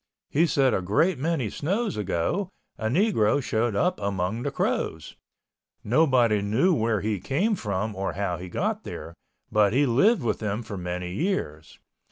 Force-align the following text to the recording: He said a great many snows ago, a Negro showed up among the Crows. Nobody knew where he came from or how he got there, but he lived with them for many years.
He 0.31 0.47
said 0.47 0.73
a 0.73 0.81
great 0.81 1.19
many 1.19 1.51
snows 1.51 1.95
ago, 1.95 2.49
a 2.75 2.87
Negro 2.87 3.39
showed 3.39 3.75
up 3.75 3.99
among 3.99 4.41
the 4.41 4.49
Crows. 4.49 5.15
Nobody 5.83 6.41
knew 6.41 6.73
where 6.73 7.01
he 7.01 7.19
came 7.19 7.53
from 7.53 7.95
or 7.95 8.13
how 8.13 8.37
he 8.37 8.49
got 8.49 8.83
there, 8.83 9.13
but 9.51 9.73
he 9.73 9.85
lived 9.85 10.23
with 10.23 10.39
them 10.39 10.63
for 10.63 10.75
many 10.75 11.13
years. 11.13 11.77